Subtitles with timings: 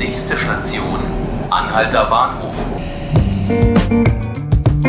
[0.00, 0.98] Nächste Station,
[1.50, 2.54] Anhalter Bahnhof.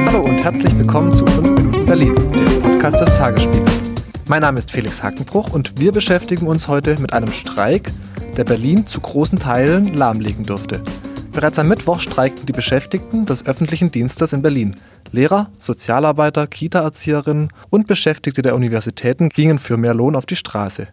[0.07, 3.91] Hallo und herzlich willkommen zu 5 Minuten Berlin, dem Podcast des Tagesspiegels.
[4.29, 7.91] Mein Name ist Felix Hackenbruch und wir beschäftigen uns heute mit einem Streik,
[8.37, 10.81] der Berlin zu großen Teilen lahmlegen dürfte.
[11.33, 14.77] Bereits am Mittwoch streikten die Beschäftigten des öffentlichen Dienstes in Berlin.
[15.11, 20.87] Lehrer, Sozialarbeiter, Kita-Erzieherinnen und Beschäftigte der Universitäten gingen für mehr Lohn auf die Straße.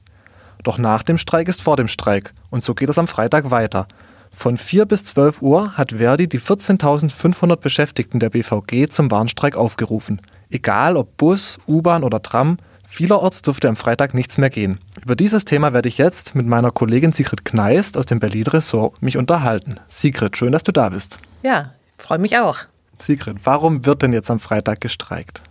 [0.65, 3.87] Doch nach dem Streik ist vor dem Streik und so geht es am Freitag weiter.
[4.33, 10.21] Von 4 bis 12 Uhr hat Verdi die 14.500 Beschäftigten der BVG zum Warnstreik aufgerufen.
[10.51, 14.79] Egal ob Bus, U-Bahn oder Tram, vielerorts dürfte am Freitag nichts mehr gehen.
[15.03, 19.03] Über dieses Thema werde ich jetzt mit meiner Kollegin Sigrid Kneist aus dem Berlin Ressort
[19.03, 19.81] mich unterhalten.
[19.89, 21.19] Sigrid, schön, dass du da bist.
[21.43, 22.59] Ja, freue mich auch.
[22.99, 25.43] Sigrid, warum wird denn jetzt am Freitag gestreikt?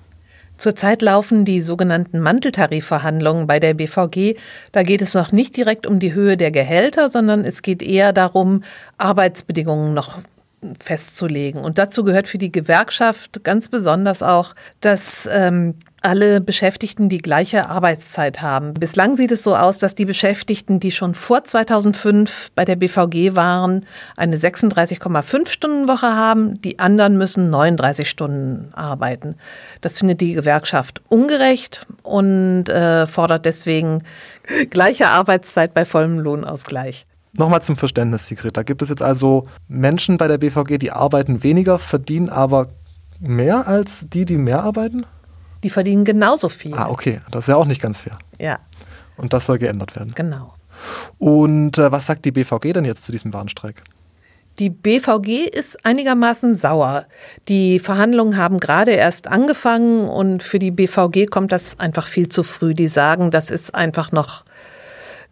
[0.58, 4.36] Zurzeit laufen die sogenannten Manteltarifverhandlungen bei der BVG.
[4.72, 8.14] Da geht es noch nicht direkt um die Höhe der Gehälter, sondern es geht eher
[8.14, 8.64] darum,
[8.98, 10.20] Arbeitsbedingungen noch
[10.76, 11.62] festzulegen.
[11.62, 17.70] Und dazu gehört für die Gewerkschaft ganz besonders auch, dass ähm, alle Beschäftigten die gleiche
[17.70, 18.74] Arbeitszeit haben.
[18.74, 23.36] Bislang sieht es so aus, dass die Beschäftigten, die schon vor 2005 bei der BVG
[23.36, 26.62] waren, eine 36,5 Stunden Woche haben.
[26.62, 29.36] Die anderen müssen 39 Stunden arbeiten.
[29.82, 34.04] Das findet die Gewerkschaft ungerecht und äh, fordert deswegen
[34.70, 37.06] gleiche Arbeitszeit bei vollem Lohnausgleich.
[37.38, 38.58] Nochmal zum Verständnis, Sigrid.
[38.58, 42.70] Da gibt es jetzt also Menschen bei der BVG, die arbeiten weniger, verdienen aber
[43.20, 45.06] mehr als die, die mehr arbeiten?
[45.64, 46.74] Die verdienen genauso viel.
[46.74, 47.22] Ah, okay.
[47.32, 48.18] Das ist ja auch nicht ganz fair.
[48.40, 48.60] Ja.
[49.18, 50.14] Und das soll geändert werden.
[50.16, 50.54] Genau.
[51.18, 53.84] Und äh, was sagt die BVG denn jetzt zu diesem Warnstreik?
[54.60, 57.06] Die BVG ist einigermaßen sauer.
[57.48, 62.42] Die Verhandlungen haben gerade erst angefangen und für die BVG kommt das einfach viel zu
[62.42, 62.74] früh.
[62.74, 64.46] Die sagen, das ist einfach noch,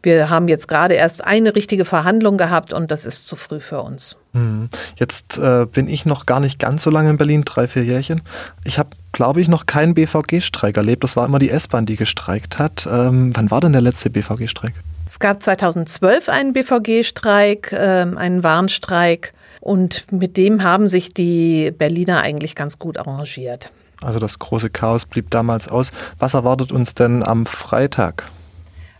[0.05, 3.81] wir haben jetzt gerade erst eine richtige Verhandlung gehabt und das ist zu früh für
[3.81, 4.15] uns.
[4.33, 4.69] Hm.
[4.95, 8.21] Jetzt äh, bin ich noch gar nicht ganz so lange in Berlin, drei, vier Jährchen.
[8.63, 11.05] Ich habe glaube ich, noch keinen BVG-Streik erlebt.
[11.05, 12.85] Das war immer die S-Bahn, die gestreikt hat.
[12.85, 14.73] Ähm, wann war denn der letzte BVG-Streik?
[15.07, 19.33] Es gab 2012 einen BVG-Streik, äh, einen Warnstreik.
[19.61, 23.71] Und mit dem haben sich die Berliner eigentlich ganz gut arrangiert.
[24.01, 25.91] Also das große Chaos blieb damals aus.
[26.19, 28.29] Was erwartet uns denn am Freitag?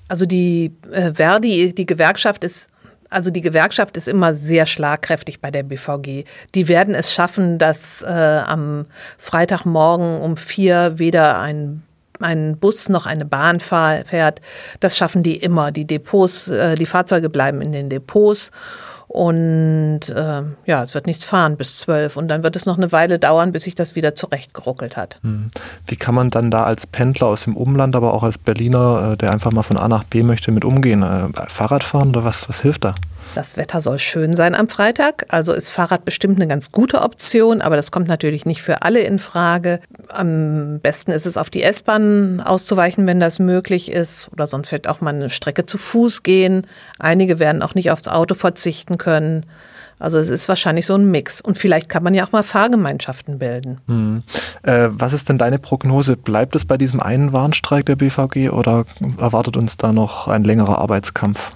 [0.08, 2.70] Also die äh, Verdi, die Gewerkschaft ist
[3.10, 6.26] also die Gewerkschaft ist immer sehr schlagkräftig bei der BVG.
[6.56, 11.84] Die werden es schaffen, dass äh, am Freitagmorgen um vier weder ein
[12.22, 14.40] ein Bus noch eine Bahn fährt.
[14.80, 15.72] Das schaffen die immer.
[15.72, 18.52] Die Depots, äh, die Fahrzeuge bleiben in den Depots.
[19.16, 22.18] Und äh, ja, es wird nichts fahren bis zwölf.
[22.18, 25.20] Und dann wird es noch eine Weile dauern, bis sich das wieder zurechtgeruckelt hat.
[25.22, 25.52] Hm.
[25.88, 29.18] Wie kann man dann da als Pendler aus dem Umland, aber auch als Berliner, äh,
[29.18, 31.02] der einfach mal von A nach B möchte, mit umgehen?
[31.02, 32.96] Äh, Fahrrad fahren oder was, was hilft da?
[33.34, 37.62] Das Wetter soll schön sein am Freitag, also ist Fahrrad bestimmt eine ganz gute Option,
[37.62, 39.80] aber das kommt natürlich nicht für alle in Frage.
[40.10, 44.88] Am besten ist es auf die S-Bahn auszuweichen, wenn das möglich ist, oder sonst vielleicht
[44.88, 46.68] auch mal eine Strecke zu Fuß gehen.
[47.00, 49.46] Einige werden auch nicht aufs Auto verzichten können.
[50.00, 51.42] Also es ist wahrscheinlich so ein Mix.
[51.42, 53.80] Und vielleicht kann man ja auch mal Fahrgemeinschaften bilden.
[53.88, 54.24] Hm.
[54.64, 56.18] Äh, was ist denn deine Prognose?
[56.18, 58.86] Bleibt es bei diesem einen Warnstreik der BVG oder
[59.18, 61.54] erwartet uns da noch ein längerer Arbeitskampf?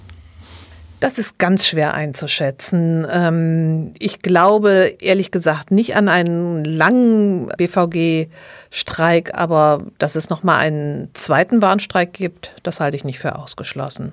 [1.00, 3.06] Das ist ganz schwer einzuschätzen.
[3.10, 10.58] Ähm, ich glaube ehrlich gesagt nicht an einen langen BVG-Streik, aber dass es noch mal
[10.58, 14.12] einen zweiten Warnstreik gibt, das halte ich nicht für ausgeschlossen.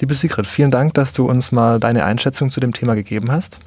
[0.00, 3.60] Liebe Sigrid, vielen Dank, dass du uns mal deine Einschätzung zu dem Thema gegeben hast.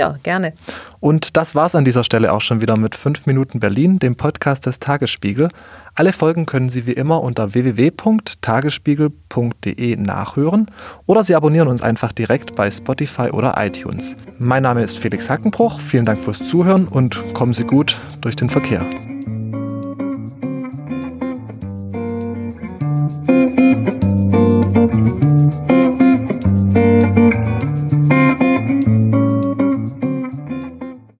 [0.00, 0.54] Ja, gerne.
[0.98, 4.64] Und das war's an dieser Stelle auch schon wieder mit 5 Minuten Berlin, dem Podcast
[4.64, 5.50] des Tagesspiegel.
[5.94, 10.70] Alle Folgen können Sie wie immer unter www.tagesspiegel.de nachhören
[11.04, 14.16] oder Sie abonnieren uns einfach direkt bei Spotify oder iTunes.
[14.38, 18.48] Mein Name ist Felix Hackenbruch, vielen Dank fürs Zuhören und kommen Sie gut durch den
[18.48, 18.86] Verkehr.